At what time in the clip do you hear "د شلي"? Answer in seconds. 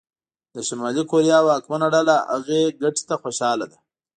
0.53-1.03